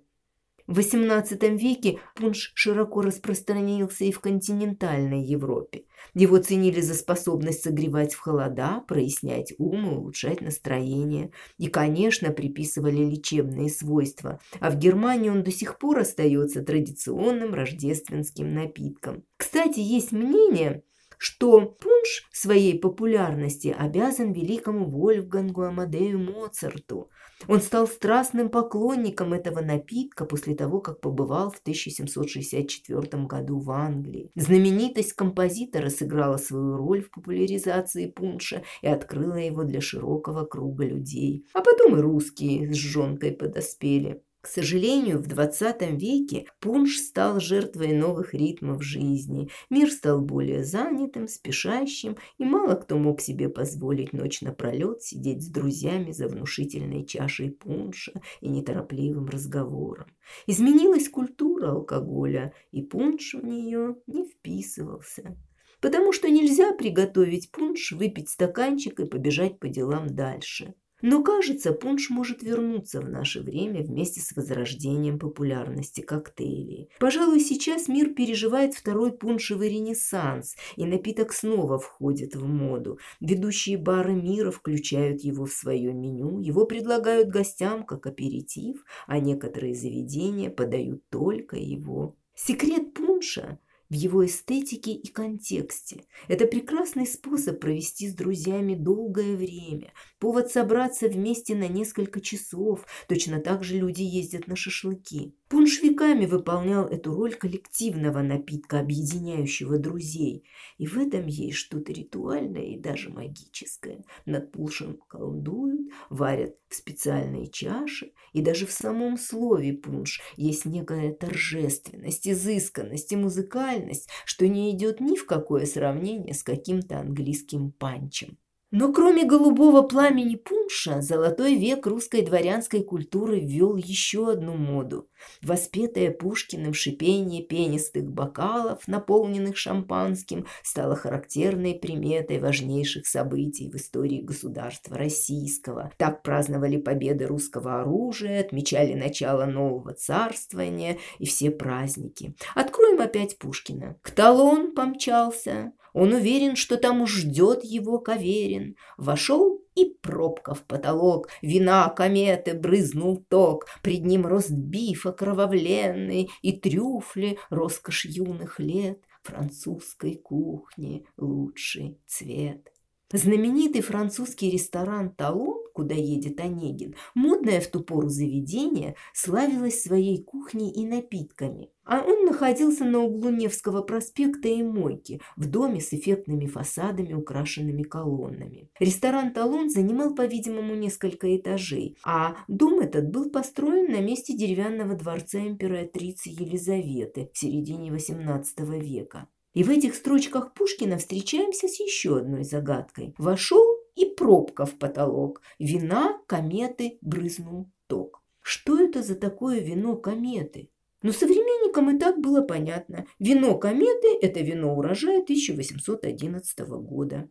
В 0.71 0.79
XVIII 0.79 1.57
веке 1.57 2.00
пунш 2.15 2.53
широко 2.55 3.01
распространился 3.01 4.05
и 4.05 4.12
в 4.13 4.21
континентальной 4.21 5.21
Европе. 5.21 5.83
Его 6.13 6.38
ценили 6.38 6.79
за 6.79 6.93
способность 6.93 7.63
согревать 7.63 8.13
в 8.13 8.19
холода, 8.19 8.81
прояснять 8.88 9.53
ум 9.57 9.91
и 9.91 9.95
улучшать 9.95 10.39
настроение. 10.39 11.31
И, 11.57 11.67
конечно, 11.67 12.31
приписывали 12.31 13.03
лечебные 13.03 13.69
свойства. 13.69 14.39
А 14.62 14.71
в 14.71 14.77
Германии 14.77 15.29
он 15.29 15.43
до 15.43 15.51
сих 15.51 15.77
пор 15.77 16.00
остается 16.00 16.63
традиционным 16.63 17.53
рождественским 17.53 18.53
напитком. 18.53 19.24
Кстати, 19.36 19.79
есть 19.79 20.13
мнение, 20.13 20.83
что 21.21 21.61
пунш 21.61 22.27
своей 22.31 22.79
популярности 22.79 23.75
обязан 23.77 24.33
великому 24.33 24.89
Вольфгангу 24.89 25.61
Амадею 25.61 26.17
Моцарту. 26.17 27.11
Он 27.47 27.61
стал 27.61 27.85
страстным 27.87 28.49
поклонником 28.49 29.31
этого 29.33 29.61
напитка 29.61 30.25
после 30.25 30.55
того, 30.55 30.81
как 30.81 30.99
побывал 30.99 31.51
в 31.51 31.59
1764 31.59 33.23
году 33.25 33.59
в 33.59 33.69
Англии. 33.69 34.31
Знаменитость 34.33 35.13
композитора 35.13 35.89
сыграла 35.89 36.37
свою 36.37 36.77
роль 36.77 37.03
в 37.03 37.11
популяризации 37.11 38.07
пунша 38.07 38.63
и 38.81 38.87
открыла 38.87 39.35
его 39.35 39.63
для 39.63 39.79
широкого 39.79 40.45
круга 40.45 40.85
людей. 40.85 41.45
А 41.53 41.61
потом 41.61 41.97
и 41.97 42.01
русские 42.01 42.73
с 42.73 42.75
жонкой 42.75 43.33
подоспели. 43.33 44.23
К 44.41 44.48
сожалению, 44.48 45.19
в 45.19 45.27
20 45.27 45.81
веке 46.01 46.48
пунш 46.60 46.98
стал 46.98 47.39
жертвой 47.39 47.93
новых 47.93 48.33
ритмов 48.33 48.83
жизни. 48.83 49.50
Мир 49.69 49.91
стал 49.91 50.19
более 50.19 50.63
занятым, 50.63 51.27
спешащим, 51.27 52.17
и 52.39 52.43
мало 52.43 52.74
кто 52.74 52.98
мог 52.98 53.21
себе 53.21 53.50
позволить 53.50 54.13
ночь 54.13 54.41
напролет 54.41 55.03
сидеть 55.03 55.43
с 55.43 55.48
друзьями 55.48 56.12
за 56.12 56.27
внушительной 56.27 57.05
чашей 57.05 57.51
пунша 57.51 58.13
и 58.39 58.50
неторопливым 58.50 59.27
разговором. 59.27 60.07
Изменилась 60.48 61.07
культура 61.07 61.69
алкоголя, 61.69 62.51
и 62.71 62.81
пунш 62.81 63.36
в 63.36 63.45
нее 63.45 63.98
не 64.07 64.25
вписывался 64.25 65.38
потому 65.81 66.13
что 66.13 66.29
нельзя 66.29 66.74
приготовить 66.74 67.51
пунш, 67.51 67.91
выпить 67.91 68.29
стаканчик 68.29 69.00
и 69.00 69.05
побежать 69.05 69.60
по 69.60 69.67
делам 69.67 70.15
дальше. 70.15 70.75
Но, 71.01 71.24
кажется, 71.24 71.74
пунш 71.74 72.10
может 72.10 72.43
вернуться 72.43 73.01
в 73.01 73.10
наше 73.10 73.41
время 73.41 73.81
вместе 73.81 74.22
с 74.22 74.36
возрождением 74.36 75.20
популярности 75.20 76.01
коктейлей. 76.01 76.89
Пожалуй, 77.00 77.39
сейчас 77.39 77.88
мир 77.88 78.13
переживает 78.13 78.74
второй 78.74 79.12
пуншевый 79.12 79.70
ренессанс, 79.70 80.55
и 80.75 80.86
напиток 80.86 81.34
снова 81.34 81.79
входит 81.79 82.36
в 82.36 82.46
моду. 82.46 83.00
Ведущие 83.20 83.77
бары 83.77 84.13
мира 84.13 84.51
включают 84.51 85.22
его 85.22 85.46
в 85.46 85.51
свое 85.51 85.93
меню, 85.93 86.39
его 86.39 86.65
предлагают 86.65 87.29
гостям 87.29 87.84
как 87.84 88.05
аперитив, 88.05 88.86
а 89.08 89.20
некоторые 89.20 89.74
заведения 89.74 90.50
подают 90.50 91.03
только 91.10 91.58
его. 91.58 92.15
Секрет 92.36 92.93
пунша– 92.93 93.60
в 93.91 93.93
его 93.93 94.25
эстетике 94.25 94.93
и 94.93 95.10
контексте. 95.10 96.05
Это 96.29 96.48
прекрасный 96.48 97.05
способ 97.05 97.60
провести 97.60 98.07
с 98.07 98.13
друзьями 98.13 98.74
долгое 98.74 99.36
время, 99.36 99.91
повод 100.17 100.50
собраться 100.50 101.10
вместе 101.10 101.55
на 101.55 101.67
несколько 101.67 102.21
часов. 102.21 102.86
Точно 103.10 103.41
так 103.41 103.65
же 103.65 103.77
люди 103.77 104.01
ездят 104.01 104.48
на 104.48 104.55
шашлыки. 104.55 105.36
Пунш 105.50 105.81
веками 105.81 106.25
выполнял 106.25 106.88
эту 106.88 107.13
роль 107.13 107.36
коллективного 107.36 108.21
напитка, 108.21 108.79
объединяющего 108.79 109.77
друзей. 109.77 110.45
И 110.77 110.88
в 110.88 110.98
этом 110.98 111.27
есть 111.27 111.57
что-то 111.57 111.91
ритуальное 111.91 112.63
и 112.63 112.79
даже 112.79 113.10
магическое. 113.10 114.05
Над 114.25 114.53
пуншем 114.53 115.00
колдуют, 115.10 115.91
варят 116.10 116.55
в 116.71 116.75
специальные 116.75 117.47
чаши. 117.47 118.11
И 118.33 118.41
даже 118.41 118.65
в 118.65 118.71
самом 118.71 119.17
слове 119.17 119.73
пунш 119.73 120.21
есть 120.37 120.65
некая 120.65 121.13
торжественность, 121.13 122.27
изысканность 122.27 123.11
и 123.11 123.15
музыкальность, 123.15 124.09
что 124.25 124.47
не 124.47 124.71
идет 124.71 125.01
ни 125.01 125.15
в 125.15 125.25
какое 125.25 125.65
сравнение 125.65 126.33
с 126.33 126.43
каким-то 126.43 126.99
английским 126.99 127.71
панчем. 127.71 128.37
Но 128.71 128.93
кроме 128.93 129.25
голубого 129.25 129.81
пламени 129.81 130.35
пунша, 130.35 131.01
золотой 131.01 131.55
век 131.55 131.85
русской 131.85 132.21
дворянской 132.21 132.83
культуры 132.83 133.41
ввел 133.41 133.75
еще 133.75 134.31
одну 134.31 134.55
моду. 134.55 135.09
Воспетое 135.41 136.09
Пушкиным 136.09 136.73
шипение 136.73 137.43
пенистых 137.43 138.09
бокалов, 138.09 138.87
наполненных 138.87 139.57
шампанским, 139.57 140.47
стало 140.63 140.95
характерной 140.95 141.75
приметой 141.75 142.39
важнейших 142.39 143.05
событий 143.07 143.69
в 143.69 143.75
истории 143.75 144.21
государства 144.21 144.97
российского. 144.97 145.91
Так 145.97 146.23
праздновали 146.23 146.77
победы 146.77 147.27
русского 147.27 147.81
оружия, 147.81 148.39
отмечали 148.39 148.93
начало 148.93 149.45
нового 149.45 149.93
царствования 149.93 150.97
и 151.19 151.25
все 151.25 151.51
праздники. 151.51 152.35
Откроем 152.55 153.01
опять 153.01 153.37
Пушкина. 153.37 153.97
К 154.01 154.11
талон 154.11 154.73
помчался, 154.73 155.73
он 155.93 156.13
уверен, 156.13 156.55
что 156.55 156.77
там 156.77 157.05
ждет 157.07 157.63
его 157.63 158.00
Каверин. 158.00 158.75
Вошел 158.98 159.62
и 159.75 159.86
пробка 160.01 160.53
в 160.53 160.63
потолок, 160.63 161.29
вина 161.41 161.89
кометы 161.89 162.53
брызнул 162.53 163.24
ток, 163.29 163.67
пред 163.81 164.05
ним 164.05 164.25
рост 164.25 164.51
биф 164.51 165.05
окровавленный 165.05 166.29
и 166.41 166.51
трюфли, 166.53 167.38
роскошь 167.50 168.05
юных 168.05 168.60
лет, 168.60 169.00
французской 169.24 170.15
кухни 170.15 171.05
лучший 171.17 172.00
цвет. 172.07 172.71
Знаменитый 173.13 173.81
французский 173.81 174.51
ресторан 174.51 175.10
«Талон», 175.10 175.60
куда 175.73 175.95
едет 175.95 176.39
Онегин, 176.39 176.95
модное 177.15 177.61
в 177.61 177.67
ту 177.67 177.81
пору 177.81 178.09
заведение, 178.09 178.95
славилось 179.13 179.81
своей 179.81 180.23
кухней 180.23 180.71
и 180.71 180.85
напитками. 180.85 181.69
А 181.83 182.01
он 182.01 182.25
находился 182.25 182.85
на 182.85 182.99
углу 182.99 183.31
Невского 183.31 183.81
проспекта 183.81 184.47
и 184.47 184.63
Мойки, 184.63 185.19
в 185.35 185.49
доме 185.49 185.81
с 185.81 185.93
эффектными 185.93 186.45
фасадами, 186.45 187.13
украшенными 187.13 187.83
колоннами. 187.83 188.69
Ресторан 188.79 189.33
«Талон» 189.33 189.69
занимал, 189.69 190.15
по-видимому, 190.15 190.75
несколько 190.75 191.35
этажей, 191.35 191.97
а 192.05 192.35
дом 192.47 192.79
этот 192.79 193.09
был 193.09 193.29
построен 193.29 193.91
на 193.91 193.99
месте 193.99 194.37
деревянного 194.37 194.95
дворца 194.95 195.39
императрицы 195.39 196.29
Елизаветы 196.29 197.29
в 197.33 197.37
середине 197.37 197.89
XVIII 197.89 198.79
века. 198.79 199.27
И 199.53 199.63
в 199.63 199.69
этих 199.69 199.95
строчках 199.95 200.53
Пушкина 200.53 200.97
встречаемся 200.97 201.67
с 201.67 201.79
еще 201.79 202.19
одной 202.19 202.43
загадкой. 202.43 203.13
Вошел 203.17 203.80
и 203.95 204.05
пробка 204.05 204.65
в 204.65 204.77
потолок. 204.77 205.41
Вина 205.60 206.19
кометы 206.27 206.98
брызнул 207.01 207.69
ток. 207.88 208.24
Что 208.41 208.81
это 208.81 209.03
за 209.03 209.15
такое 209.15 209.60
вино 209.60 209.95
кометы? 209.95 210.69
Но 211.01 211.12
современникам 211.12 211.95
и 211.95 212.00
так 212.00 212.19
было 212.19 212.41
понятно. 212.41 213.05
Вино 213.19 213.57
кометы– 213.57 214.07
это 214.21 214.41
вино 214.41 214.75
урожая 214.75 215.21
1811 215.21 216.60
года. 216.60 217.29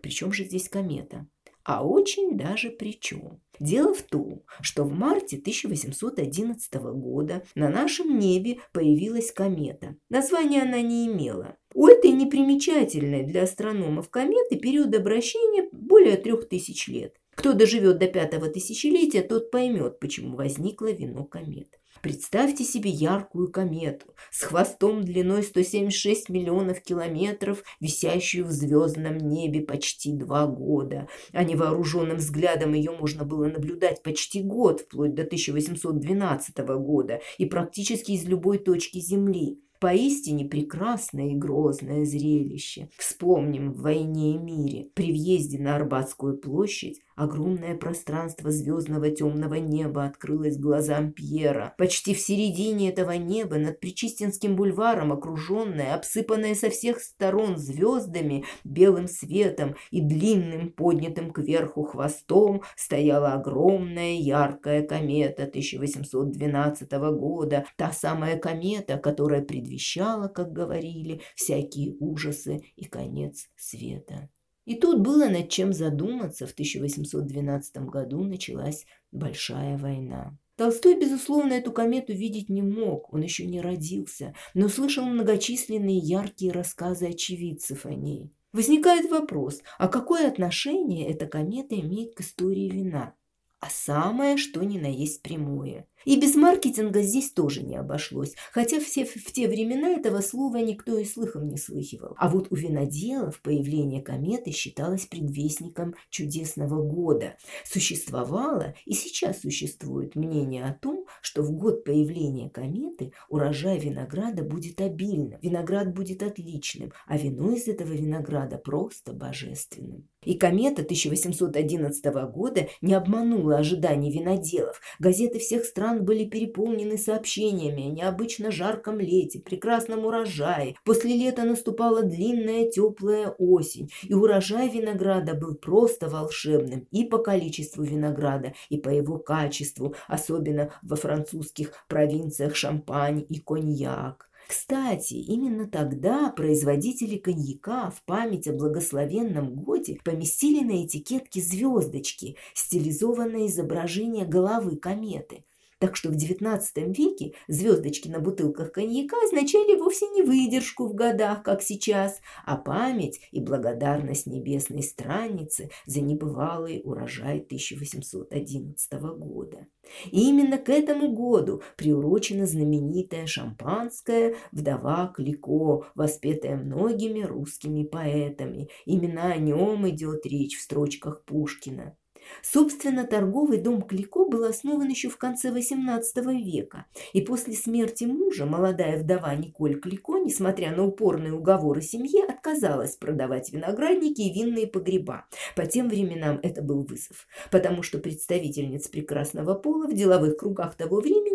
Причем 0.00 0.32
же 0.32 0.44
здесь 0.44 0.68
комета? 0.68 1.26
А 1.62 1.86
очень 1.86 2.38
даже 2.38 2.70
причем. 2.70 3.40
Дело 3.58 3.92
в 3.92 4.02
том, 4.02 4.42
что 4.62 4.84
в 4.84 4.92
марте 4.92 5.36
1811 5.36 6.74
года 6.94 7.44
на 7.54 7.68
нашем 7.68 8.18
небе 8.18 8.58
появилась 8.72 9.30
комета. 9.30 9.96
Названия 10.08 10.62
она 10.62 10.80
не 10.80 11.06
имела. 11.06 11.58
У 11.74 11.86
этой 11.86 12.10
непримечательной 12.10 13.24
для 13.24 13.42
астрономов 13.42 14.08
кометы 14.08 14.56
период 14.56 14.94
обращения 14.96 15.68
более 16.00 16.16
трех 16.16 16.48
тысяч 16.48 16.88
лет. 16.88 17.14
Кто 17.34 17.52
доживет 17.52 17.98
до 17.98 18.06
пятого 18.06 18.48
тысячелетия, 18.48 19.22
тот 19.22 19.50
поймет, 19.50 20.00
почему 20.00 20.34
возникло 20.36 20.90
вино 20.90 21.24
комет. 21.24 21.78
Представьте 22.02 22.64
себе 22.64 22.90
яркую 22.90 23.50
комету 23.50 24.14
с 24.30 24.42
хвостом 24.42 25.02
длиной 25.02 25.42
176 25.42 26.30
миллионов 26.30 26.80
километров, 26.80 27.62
висящую 27.80 28.46
в 28.46 28.50
звездном 28.50 29.18
небе 29.18 29.60
почти 29.60 30.14
два 30.14 30.46
года. 30.46 31.06
А 31.32 31.44
невооруженным 31.44 32.16
взглядом 32.16 32.72
ее 32.72 32.92
можно 32.92 33.24
было 33.24 33.46
наблюдать 33.46 34.02
почти 34.02 34.42
год, 34.42 34.80
вплоть 34.80 35.14
до 35.14 35.22
1812 35.22 36.58
года, 36.78 37.20
и 37.36 37.44
практически 37.44 38.12
из 38.12 38.24
любой 38.24 38.58
точки 38.58 38.98
Земли. 38.98 39.60
Поистине 39.80 40.44
прекрасное 40.44 41.30
и 41.30 41.34
грозное 41.34 42.04
зрелище. 42.04 42.90
Вспомним 42.98 43.72
в 43.72 43.80
«Войне 43.80 44.34
и 44.34 44.38
мире» 44.38 44.88
при 44.94 45.10
въезде 45.10 45.58
на 45.58 45.76
Арбатскую 45.76 46.38
площадь 46.38 47.00
Огромное 47.20 47.76
пространство 47.76 48.50
звездного 48.50 49.10
темного 49.10 49.56
неба 49.56 50.06
открылось 50.06 50.56
глазам 50.56 51.12
Пьера. 51.12 51.74
Почти 51.76 52.14
в 52.14 52.18
середине 52.18 52.88
этого 52.88 53.10
неба, 53.10 53.58
над 53.58 53.78
Причистинским 53.78 54.56
бульваром, 54.56 55.12
окруженное, 55.12 55.94
обсыпанное 55.94 56.54
со 56.54 56.70
всех 56.70 56.98
сторон 56.98 57.58
звездами, 57.58 58.46
белым 58.64 59.06
светом 59.06 59.76
и 59.90 60.00
длинным 60.00 60.72
поднятым 60.72 61.30
кверху 61.30 61.82
хвостом, 61.82 62.62
стояла 62.74 63.34
огромная 63.34 64.14
яркая 64.14 64.82
комета 64.82 65.42
1812 65.42 66.90
года. 67.18 67.66
Та 67.76 67.92
самая 67.92 68.38
комета, 68.38 68.96
которая 68.96 69.42
предвещала, 69.42 70.28
как 70.28 70.54
говорили, 70.54 71.20
всякие 71.34 71.96
ужасы 72.00 72.62
и 72.76 72.86
конец 72.86 73.50
света. 73.56 74.30
И 74.64 74.74
тут 74.74 75.00
было 75.00 75.28
над 75.28 75.48
чем 75.48 75.72
задуматься. 75.72 76.46
В 76.46 76.52
1812 76.52 77.76
году 77.88 78.22
началась 78.22 78.86
Большая 79.12 79.76
война. 79.76 80.38
Толстой, 80.56 80.94
безусловно, 80.94 81.54
эту 81.54 81.72
комету 81.72 82.12
видеть 82.12 82.48
не 82.48 82.62
мог, 82.62 83.12
он 83.12 83.22
еще 83.22 83.46
не 83.46 83.60
родился, 83.60 84.34
но 84.54 84.68
слышал 84.68 85.04
многочисленные 85.06 85.96
яркие 85.96 86.52
рассказы 86.52 87.08
очевидцев 87.08 87.86
о 87.86 87.94
ней. 87.94 88.30
Возникает 88.52 89.10
вопрос, 89.10 89.62
а 89.78 89.88
какое 89.88 90.28
отношение 90.28 91.08
эта 91.08 91.26
комета 91.26 91.80
имеет 91.80 92.14
к 92.14 92.20
истории 92.20 92.68
вина? 92.68 93.14
А 93.60 93.68
самое, 93.68 94.38
что 94.38 94.62
ни 94.64 94.78
на 94.78 94.86
есть 94.86 95.22
прямое. 95.22 95.86
И 96.06 96.18
без 96.18 96.34
маркетинга 96.34 97.02
здесь 97.02 97.30
тоже 97.30 97.62
не 97.62 97.76
обошлось, 97.76 98.34
хотя 98.52 98.80
все, 98.80 99.04
в 99.04 99.32
те 99.32 99.48
времена 99.48 99.90
этого 99.90 100.22
слова 100.22 100.56
никто 100.56 100.96
и 100.96 101.04
слыхом 101.04 101.46
не 101.46 101.58
слыхивал. 101.58 102.14
А 102.16 102.30
вот 102.30 102.50
у 102.50 102.56
виноделов 102.56 103.42
появление 103.42 104.00
кометы 104.00 104.50
считалось 104.50 105.04
предвестником 105.04 105.94
чудесного 106.08 106.82
года. 106.82 107.36
Существовало 107.66 108.74
и 108.86 108.94
сейчас 108.94 109.42
существует 109.42 110.14
мнение 110.14 110.64
о 110.64 110.72
том, 110.72 111.04
что 111.20 111.42
в 111.42 111.52
год 111.52 111.84
появления 111.84 112.48
кометы 112.48 113.12
урожай 113.28 113.78
винограда 113.78 114.42
будет 114.42 114.80
обильным, 114.80 115.38
виноград 115.42 115.92
будет 115.92 116.22
отличным, 116.22 116.92
а 117.06 117.18
вино 117.18 117.52
из 117.52 117.68
этого 117.68 117.92
винограда 117.92 118.56
просто 118.56 119.12
божественным. 119.12 120.08
И 120.24 120.34
комета 120.34 120.82
1811 120.82 122.04
года 122.30 122.68
не 122.82 122.94
обманула 122.94 123.56
ожиданий 123.56 124.12
виноделов. 124.12 124.80
Газеты 124.98 125.38
всех 125.38 125.64
стран 125.64 126.04
были 126.04 126.24
переполнены 126.24 126.98
сообщениями 126.98 127.84
о 127.84 127.90
необычно 127.90 128.50
жарком 128.50 129.00
лете, 129.00 129.40
прекрасном 129.40 130.04
урожае. 130.04 130.76
После 130.84 131.16
лета 131.16 131.44
наступала 131.44 132.02
длинная 132.02 132.70
теплая 132.70 133.30
осень, 133.38 133.90
и 134.02 134.12
урожай 134.12 134.68
винограда 134.68 135.34
был 135.34 135.54
просто 135.54 136.08
волшебным 136.08 136.86
и 136.90 137.04
по 137.04 137.18
количеству 137.18 137.82
винограда, 137.82 138.52
и 138.68 138.76
по 138.76 138.90
его 138.90 139.18
качеству, 139.18 139.94
особенно 140.06 140.72
во 140.82 140.96
французских 140.96 141.72
провинциях 141.88 142.56
Шампань 142.56 143.24
и 143.28 143.38
Коньяк. 143.38 144.29
Кстати, 144.50 145.14
именно 145.14 145.68
тогда 145.68 146.28
производители 146.30 147.18
коньяка 147.18 147.88
в 147.92 148.02
память 148.02 148.48
о 148.48 148.52
благословенном 148.52 149.54
годе 149.54 150.00
поместили 150.02 150.64
на 150.64 150.84
этикетке 150.84 151.40
звездочки, 151.40 152.36
стилизованное 152.52 153.46
изображение 153.46 154.26
головы 154.26 154.74
кометы. 154.76 155.44
Так 155.80 155.96
что 155.96 156.10
в 156.10 156.12
XIX 156.12 156.60
веке 156.92 157.32
звездочки 157.48 158.06
на 158.06 158.20
бутылках 158.20 158.70
коньяка 158.70 159.16
означали 159.24 159.78
вовсе 159.78 160.08
не 160.10 160.22
выдержку 160.22 160.86
в 160.86 160.94
годах, 160.94 161.42
как 161.42 161.62
сейчас, 161.62 162.20
а 162.44 162.58
память 162.58 163.20
и 163.32 163.40
благодарность 163.40 164.26
небесной 164.26 164.82
страннице 164.82 165.70
за 165.86 166.02
небывалый 166.02 166.82
урожай 166.84 167.38
1811 167.38 168.92
года. 169.16 169.66
И 170.10 170.28
именно 170.28 170.58
к 170.58 170.68
этому 170.68 171.14
году 171.14 171.62
приурочена 171.76 172.44
знаменитая 172.44 173.26
шампанская 173.26 174.34
«Вдова 174.52 175.10
Клико», 175.16 175.86
воспетая 175.94 176.56
многими 176.56 177.22
русскими 177.22 177.84
поэтами. 177.84 178.68
Именно 178.84 179.32
о 179.32 179.38
нем 179.38 179.88
идет 179.88 180.26
речь 180.26 180.58
в 180.58 180.60
строчках 180.60 181.24
Пушкина. 181.24 181.96
Собственно, 182.42 183.06
торговый 183.06 183.58
дом 183.58 183.82
Клико 183.82 184.24
был 184.24 184.44
основан 184.44 184.88
еще 184.88 185.08
в 185.08 185.16
конце 185.16 185.50
XVIII 185.50 186.42
века, 186.42 186.86
и 187.12 187.20
после 187.20 187.54
смерти 187.54 188.04
мужа 188.04 188.46
молодая 188.46 188.98
вдова 188.98 189.34
Николь 189.34 189.78
Клико, 189.78 190.18
несмотря 190.18 190.74
на 190.74 190.86
упорные 190.86 191.32
уговоры 191.32 191.82
семьи, 191.82 192.20
отказалась 192.28 192.96
продавать 192.96 193.52
виноградники 193.52 194.22
и 194.22 194.32
винные 194.32 194.66
погреба. 194.66 195.26
По 195.56 195.66
тем 195.66 195.88
временам 195.88 196.40
это 196.42 196.62
был 196.62 196.82
вызов, 196.82 197.26
потому 197.50 197.82
что 197.82 197.98
представительниц 197.98 198.88
прекрасного 198.88 199.54
пола 199.54 199.86
в 199.86 199.94
деловых 199.94 200.36
кругах 200.36 200.74
того 200.74 201.00
времени 201.00 201.29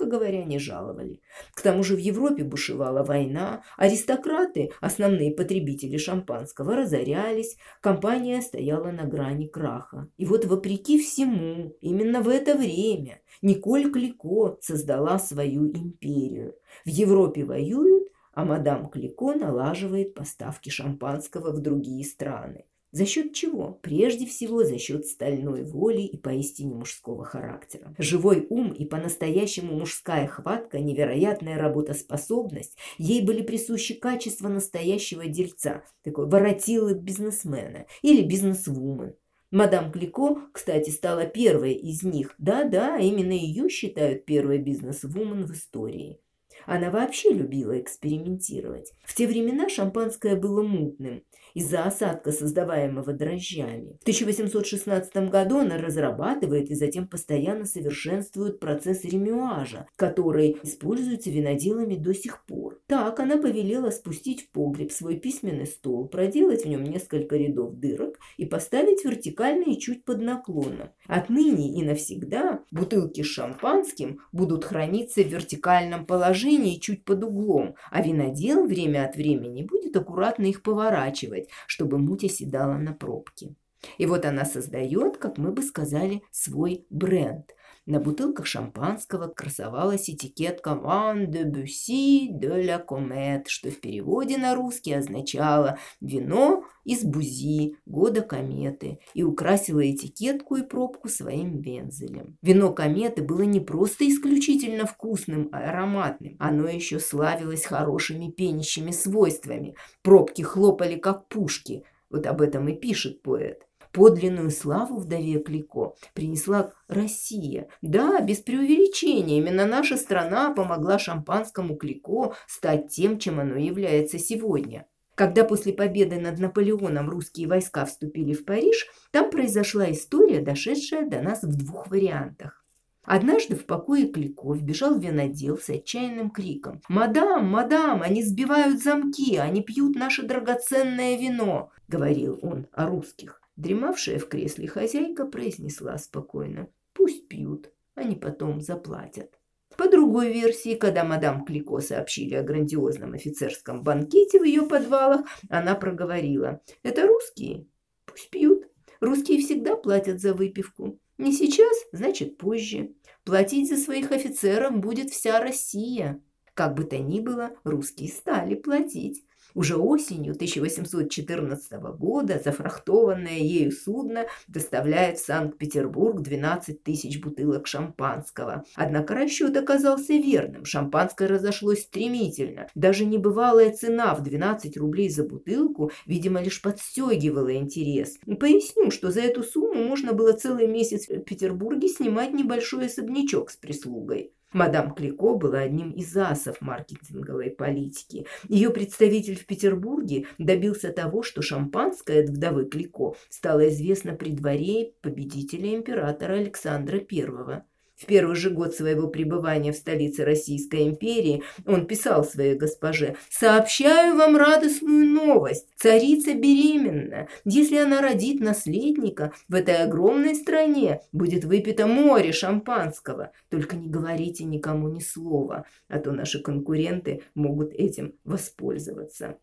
мягко 0.00 0.06
говоря, 0.06 0.44
не 0.44 0.58
жаловали. 0.58 1.20
К 1.54 1.62
тому 1.62 1.82
же 1.82 1.94
в 1.94 1.98
Европе 1.98 2.44
бушевала 2.44 3.02
война, 3.02 3.62
аристократы, 3.76 4.70
основные 4.80 5.32
потребители 5.32 5.98
шампанского, 5.98 6.76
разорялись, 6.76 7.56
компания 7.80 8.42
стояла 8.42 8.90
на 8.92 9.04
грани 9.04 9.46
краха. 9.46 10.08
И 10.18 10.24
вот 10.24 10.44
вопреки 10.44 10.98
всему, 10.98 11.76
именно 11.80 12.20
в 12.22 12.28
это 12.28 12.56
время 12.56 13.20
Николь 13.42 13.90
Клико 13.90 14.58
создала 14.60 15.18
свою 15.18 15.66
империю. 15.66 16.54
В 16.84 16.88
Европе 16.88 17.44
воюют, 17.44 18.08
а 18.32 18.44
мадам 18.44 18.88
Клико 18.88 19.34
налаживает 19.34 20.14
поставки 20.14 20.70
шампанского 20.70 21.52
в 21.52 21.60
другие 21.60 22.04
страны. 22.04 22.64
За 22.92 23.06
счет 23.06 23.32
чего? 23.34 23.78
Прежде 23.82 24.26
всего 24.26 24.64
за 24.64 24.78
счет 24.78 25.06
стальной 25.06 25.62
воли 25.62 26.02
и 26.02 26.16
поистине 26.16 26.74
мужского 26.74 27.24
характера. 27.24 27.94
Живой 27.98 28.46
ум 28.50 28.72
и 28.72 28.84
по-настоящему 28.84 29.78
мужская 29.78 30.26
хватка, 30.26 30.80
невероятная 30.80 31.56
работоспособность, 31.56 32.76
ей 32.98 33.22
были 33.22 33.42
присущи 33.42 33.94
качества 33.94 34.48
настоящего 34.48 35.26
дельца, 35.26 35.84
такой 36.02 36.28
воротилы 36.28 36.94
бизнесмена 36.94 37.86
или 38.02 38.22
бизнесвумен. 38.22 39.14
Мадам 39.52 39.90
Клико, 39.92 40.42
кстати, 40.52 40.90
стала 40.90 41.26
первой 41.26 41.74
из 41.74 42.02
них. 42.02 42.34
Да-да, 42.38 42.98
именно 42.98 43.32
ее 43.32 43.68
считают 43.68 44.24
первой 44.24 44.58
бизнес-вумен 44.58 45.44
в 45.44 45.52
истории. 45.52 46.20
Она 46.66 46.90
вообще 46.90 47.32
любила 47.32 47.80
экспериментировать. 47.80 48.92
В 49.04 49.14
те 49.14 49.26
времена 49.26 49.68
шампанское 49.68 50.36
было 50.36 50.62
мутным 50.62 51.22
из-за 51.54 51.84
осадка, 51.84 52.32
создаваемого 52.32 53.12
дрожжами. 53.12 53.96
В 54.00 54.02
1816 54.02 55.30
году 55.30 55.58
она 55.58 55.78
разрабатывает 55.78 56.70
и 56.70 56.74
затем 56.74 57.06
постоянно 57.06 57.64
совершенствует 57.64 58.60
процесс 58.60 59.04
ремюажа, 59.04 59.86
который 59.96 60.56
используется 60.62 61.30
виноделами 61.30 61.96
до 61.96 62.14
сих 62.14 62.44
пор. 62.46 62.80
Так 62.86 63.20
она 63.20 63.36
повелела 63.36 63.90
спустить 63.90 64.42
в 64.42 64.50
погреб 64.50 64.92
свой 64.92 65.16
письменный 65.16 65.66
стол, 65.66 66.08
проделать 66.08 66.64
в 66.64 66.68
нем 66.68 66.84
несколько 66.84 67.36
рядов 67.36 67.74
дырок 67.74 68.18
и 68.36 68.44
поставить 68.44 69.04
вертикально 69.04 69.64
и 69.64 69.78
чуть 69.78 70.04
под 70.04 70.20
наклоном. 70.20 70.90
Отныне 71.06 71.78
и 71.78 71.84
навсегда 71.84 72.60
бутылки 72.70 73.22
с 73.22 73.26
шампанским 73.26 74.20
будут 74.32 74.64
храниться 74.64 75.22
в 75.22 75.28
вертикальном 75.28 76.06
положении 76.06 76.78
чуть 76.78 77.04
под 77.04 77.24
углом, 77.24 77.74
а 77.90 78.02
винодел 78.02 78.66
время 78.66 79.06
от 79.06 79.16
времени 79.16 79.62
будет 79.62 79.96
аккуратно 79.96 80.46
их 80.46 80.62
поворачивать, 80.62 81.39
делать, 81.40 81.50
чтобы 81.66 81.98
муть 81.98 82.24
оседала 82.24 82.74
на 82.74 82.92
пробке. 82.92 83.54
И 83.98 84.06
вот 84.06 84.24
она 84.24 84.44
создает, 84.44 85.16
как 85.16 85.38
мы 85.38 85.52
бы 85.52 85.62
сказали, 85.62 86.22
свой 86.30 86.86
бренд. 86.90 87.54
На 87.86 87.98
бутылках 87.98 88.46
шампанского 88.46 89.28
красовалась 89.28 90.10
этикетка 90.10 90.74
«Ван 90.74 91.30
де 91.30 91.44
Бюсси 91.44 92.28
де 92.30 92.70
ла 92.70 92.78
Комет», 92.78 93.48
что 93.48 93.70
в 93.70 93.80
переводе 93.80 94.36
на 94.36 94.54
русский 94.54 94.92
означало 94.92 95.78
«вино 96.00 96.64
из 96.84 97.02
Бузи, 97.04 97.76
года 97.86 98.20
кометы», 98.20 98.98
и 99.14 99.22
украсила 99.22 99.80
этикетку 99.80 100.56
и 100.56 100.62
пробку 100.62 101.08
своим 101.08 101.60
вензелем. 101.62 102.36
Вино 102.42 102.72
кометы 102.72 103.22
было 103.22 103.42
не 103.42 103.60
просто 103.60 104.06
исключительно 104.06 104.84
вкусным, 104.84 105.48
а 105.50 105.70
ароматным, 105.70 106.36
оно 106.38 106.68
еще 106.68 107.00
славилось 107.00 107.64
хорошими 107.64 108.30
пенящими 108.30 108.90
свойствами. 108.90 109.74
Пробки 110.02 110.42
хлопали, 110.42 110.96
как 110.96 111.28
пушки, 111.28 111.84
вот 112.10 112.26
об 112.26 112.42
этом 112.42 112.68
и 112.68 112.76
пишет 112.76 113.22
поэт. 113.22 113.66
Подлинную 113.92 114.50
славу 114.50 114.98
вдове 114.98 115.40
Клико 115.40 115.94
принесла 116.14 116.72
Россия. 116.86 117.68
Да, 117.82 118.20
без 118.20 118.38
преувеличения, 118.38 119.38
именно 119.38 119.66
наша 119.66 119.96
страна 119.96 120.52
помогла 120.52 120.98
шампанскому 120.98 121.76
Клико 121.76 122.34
стать 122.46 122.88
тем, 122.88 123.18
чем 123.18 123.40
оно 123.40 123.56
является 123.56 124.18
сегодня. 124.18 124.86
Когда 125.16 125.44
после 125.44 125.72
победы 125.72 126.20
над 126.20 126.38
Наполеоном 126.38 127.10
русские 127.10 127.48
войска 127.48 127.84
вступили 127.84 128.32
в 128.32 128.44
Париж, 128.44 128.86
там 129.10 129.28
произошла 129.28 129.90
история, 129.90 130.40
дошедшая 130.40 131.08
до 131.08 131.20
нас 131.20 131.42
в 131.42 131.56
двух 131.58 131.90
вариантах. 131.90 132.64
Однажды 133.02 133.56
в 133.56 133.66
покое 133.66 134.06
Клико 134.06 134.52
вбежал 134.52 134.98
винодел 134.98 135.58
с 135.58 135.68
отчаянным 135.68 136.30
криком. 136.30 136.80
«Мадам, 136.88 137.46
мадам, 137.46 138.02
они 138.02 138.22
сбивают 138.22 138.82
замки, 138.82 139.36
они 139.36 139.62
пьют 139.62 139.96
наше 139.96 140.22
драгоценное 140.22 141.18
вино!»— 141.18 141.70
говорил 141.88 142.38
он 142.42 142.68
о 142.72 142.86
русских. 142.86 143.40
Дремавшая 143.60 144.18
в 144.18 144.26
кресле 144.26 144.68
хозяйка 144.68 145.26
произнесла 145.26 145.98
спокойно. 145.98 146.68
«Пусть 146.94 147.28
пьют, 147.28 147.70
они 147.94 148.16
потом 148.16 148.62
заплатят». 148.62 149.38
По 149.76 149.86
другой 149.86 150.32
версии, 150.32 150.76
когда 150.76 151.04
мадам 151.04 151.44
Клико 151.44 151.80
сообщили 151.80 152.36
о 152.36 152.42
грандиозном 152.42 153.12
офицерском 153.12 153.82
банкете 153.82 154.40
в 154.40 154.44
ее 154.44 154.62
подвалах, 154.62 155.26
она 155.50 155.74
проговорила. 155.74 156.62
«Это 156.82 157.06
русские? 157.06 157.66
Пусть 158.06 158.30
пьют. 158.30 158.64
Русские 158.98 159.40
всегда 159.40 159.76
платят 159.76 160.22
за 160.22 160.32
выпивку. 160.32 160.98
Не 161.18 161.30
сейчас, 161.30 161.76
значит 161.92 162.38
позже. 162.38 162.94
Платить 163.24 163.68
за 163.68 163.76
своих 163.76 164.10
офицеров 164.10 164.74
будет 164.78 165.10
вся 165.10 165.38
Россия. 165.38 166.22
Как 166.54 166.74
бы 166.74 166.84
то 166.84 166.96
ни 166.96 167.20
было, 167.20 167.50
русские 167.64 168.08
стали 168.08 168.54
платить. 168.54 169.22
Уже 169.54 169.76
осенью 169.76 170.32
1814 170.34 171.72
года 171.98 172.40
зафрахтованное 172.42 173.38
ею 173.38 173.72
судно 173.72 174.26
доставляет 174.48 175.18
в 175.18 175.24
Санкт-Петербург 175.24 176.20
12 176.20 176.82
тысяч 176.82 177.20
бутылок 177.20 177.66
шампанского. 177.66 178.64
Однако 178.74 179.14
расчет 179.14 179.56
оказался 179.56 180.14
верным. 180.14 180.64
Шампанское 180.64 181.28
разошлось 181.28 181.82
стремительно. 181.82 182.68
Даже 182.74 183.04
небывалая 183.04 183.72
цена 183.72 184.14
в 184.14 184.22
12 184.22 184.76
рублей 184.76 185.08
за 185.08 185.24
бутылку, 185.24 185.90
видимо, 186.06 186.40
лишь 186.42 186.62
подстегивала 186.62 187.54
интерес. 187.54 188.18
Поясню, 188.38 188.90
что 188.90 189.10
за 189.10 189.20
эту 189.20 189.42
сумму 189.42 189.84
можно 189.84 190.12
было 190.12 190.32
целый 190.32 190.66
месяц 190.66 191.08
в 191.08 191.20
Петербурге 191.20 191.88
снимать 191.88 192.32
небольшой 192.32 192.86
особнячок 192.86 193.50
с 193.50 193.56
прислугой. 193.56 194.32
Мадам 194.52 194.94
Клико 194.94 195.36
была 195.36 195.60
одним 195.60 195.92
из 195.92 196.16
асов 196.16 196.60
маркетинговой 196.60 197.50
политики. 197.50 198.26
Ее 198.48 198.70
представитель 198.70 199.36
в 199.36 199.46
Петербурге 199.46 200.26
добился 200.38 200.92
того, 200.92 201.22
что 201.22 201.40
шампанское 201.40 202.24
от 202.24 202.30
вдовы 202.30 202.64
Клико 202.64 203.14
стало 203.28 203.68
известно 203.68 204.14
при 204.14 204.32
дворе 204.32 204.92
победителя 205.02 205.74
императора 205.74 206.34
Александра 206.34 206.98
I. 206.98 207.62
В 208.00 208.06
первый 208.06 208.34
же 208.34 208.48
год 208.48 208.74
своего 208.74 209.08
пребывания 209.08 209.72
в 209.72 209.76
столице 209.76 210.24
Российской 210.24 210.84
империи 210.84 211.42
он 211.66 211.86
писал 211.86 212.24
своей 212.24 212.54
госпоже 212.54 213.16
«Сообщаю 213.28 214.16
вам 214.16 214.38
радостную 214.38 215.04
новость. 215.04 215.68
Царица 215.76 216.32
беременна. 216.32 217.28
Если 217.44 217.76
она 217.76 218.00
родит 218.00 218.40
наследника, 218.40 219.34
в 219.48 219.54
этой 219.54 219.76
огромной 219.76 220.34
стране 220.34 221.02
будет 221.12 221.44
выпито 221.44 221.86
море 221.86 222.32
шампанского. 222.32 223.32
Только 223.50 223.76
не 223.76 223.88
говорите 223.88 224.44
никому 224.44 224.88
ни 224.88 225.00
слова, 225.00 225.66
а 225.88 225.98
то 225.98 226.12
наши 226.12 226.40
конкуренты 226.40 227.22
могут 227.34 227.74
этим 227.74 228.14
воспользоваться». 228.24 229.36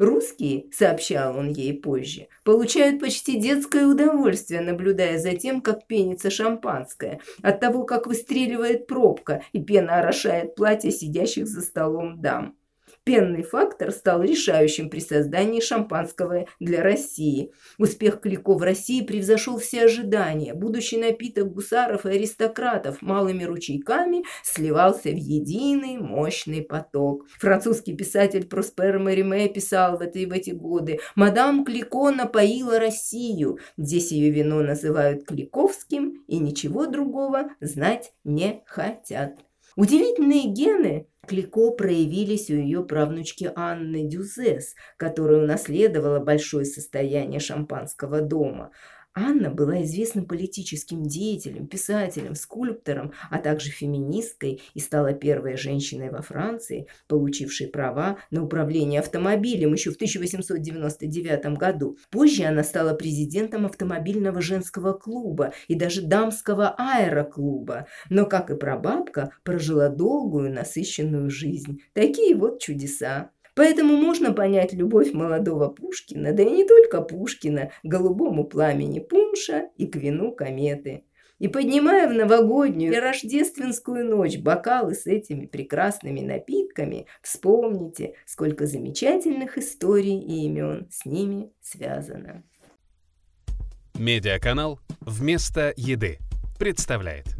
Русские, 0.00 0.64
сообщал 0.72 1.36
он 1.36 1.50
ей 1.50 1.78
позже, 1.78 2.28
получают 2.42 3.00
почти 3.00 3.38
детское 3.38 3.86
удовольствие, 3.86 4.62
наблюдая 4.62 5.18
за 5.18 5.36
тем, 5.36 5.60
как 5.60 5.86
пенится 5.86 6.30
шампанское, 6.30 7.20
от 7.42 7.60
того, 7.60 7.84
как 7.84 8.06
выстреливает 8.06 8.86
пробка 8.86 9.42
и 9.52 9.62
пена 9.62 9.98
орошает 9.98 10.54
платье 10.54 10.90
сидящих 10.90 11.46
за 11.46 11.60
столом 11.60 12.18
дам. 12.18 12.56
Пенный 13.10 13.42
фактор 13.42 13.90
стал 13.90 14.22
решающим 14.22 14.88
при 14.88 15.00
создании 15.00 15.60
шампанского 15.60 16.46
для 16.60 16.80
России. 16.80 17.50
Успех 17.76 18.20
Клико 18.20 18.54
в 18.54 18.62
России 18.62 19.02
превзошел 19.02 19.58
все 19.58 19.86
ожидания. 19.86 20.54
Будущий 20.54 20.96
напиток 20.96 21.52
гусаров 21.52 22.06
и 22.06 22.10
аристократов 22.10 23.02
малыми 23.02 23.42
ручейками 23.42 24.22
сливался 24.44 25.08
в 25.08 25.16
единый 25.16 25.98
мощный 25.98 26.62
поток. 26.62 27.26
Французский 27.40 27.96
писатель 27.96 28.46
Проспер 28.46 29.00
Мериме 29.00 29.48
писал 29.48 29.98
в, 29.98 30.02
эти, 30.02 30.24
в 30.24 30.30
эти 30.30 30.50
годы 30.50 31.00
«Мадам 31.16 31.64
Клико 31.64 32.12
напоила 32.12 32.78
Россию. 32.78 33.58
Здесь 33.76 34.12
ее 34.12 34.30
вино 34.30 34.62
называют 34.62 35.26
Кликовским 35.26 36.22
и 36.28 36.38
ничего 36.38 36.86
другого 36.86 37.48
знать 37.60 38.12
не 38.22 38.62
хотят». 38.66 39.49
Удивительные 39.76 40.44
гены 40.46 41.06
Клико 41.26 41.70
проявились 41.70 42.50
у 42.50 42.54
ее 42.54 42.82
правнучки 42.82 43.52
Анны 43.54 44.08
Дюзес, 44.08 44.74
которая 44.96 45.42
унаследовала 45.42 46.18
большое 46.18 46.64
состояние 46.64 47.40
шампанского 47.40 48.20
дома– 48.20 48.70
Анна 49.14 49.50
была 49.50 49.82
известным 49.82 50.24
политическим 50.24 51.02
деятелем, 51.02 51.66
писателем, 51.66 52.36
скульптором, 52.36 53.12
а 53.28 53.38
также 53.38 53.70
феминисткой 53.70 54.62
и 54.74 54.80
стала 54.80 55.12
первой 55.14 55.56
женщиной 55.56 56.10
во 56.10 56.22
Франции, 56.22 56.86
получившей 57.08 57.66
права 57.66 58.18
на 58.30 58.44
управление 58.44 59.00
автомобилем 59.00 59.72
еще 59.72 59.90
в 59.90 59.96
1899 59.96 61.58
году. 61.58 61.98
Позже 62.10 62.44
она 62.44 62.62
стала 62.62 62.94
президентом 62.94 63.66
автомобильного 63.66 64.40
женского 64.40 64.92
клуба 64.92 65.52
и 65.66 65.74
даже 65.74 66.02
дамского 66.02 66.74
аэроклуба, 66.78 67.88
но, 68.10 68.26
как 68.26 68.50
и 68.50 68.56
прабабка, 68.56 69.32
прожила 69.42 69.88
долгую, 69.88 70.52
насыщенную 70.52 71.30
жизнь. 71.30 71.80
Такие 71.94 72.36
вот 72.36 72.60
чудеса. 72.60 73.30
Поэтому 73.60 73.98
можно 73.98 74.32
понять 74.32 74.72
любовь 74.72 75.12
молодого 75.12 75.68
Пушкина, 75.68 76.32
да 76.32 76.42
и 76.42 76.48
не 76.48 76.64
только 76.64 77.02
Пушкина, 77.02 77.72
к 77.82 77.86
голубому 77.86 78.44
пламени 78.44 79.00
пунша 79.00 79.68
и 79.76 79.86
к 79.86 79.96
вину 79.96 80.32
кометы. 80.32 81.04
И 81.38 81.46
поднимая 81.46 82.08
в 82.08 82.14
новогоднюю 82.14 82.94
и 82.94 82.98
рождественскую 82.98 84.06
ночь 84.06 84.38
бокалы 84.38 84.94
с 84.94 85.06
этими 85.06 85.44
прекрасными 85.44 86.20
напитками, 86.20 87.04
вспомните, 87.20 88.14
сколько 88.24 88.64
замечательных 88.64 89.58
историй 89.58 90.18
и 90.18 90.46
имен 90.46 90.88
с 90.90 91.04
ними 91.04 91.52
связано. 91.60 92.42
Медиаканал 93.98 94.80
«Вместо 95.02 95.74
еды» 95.76 96.16
представляет 96.58 97.36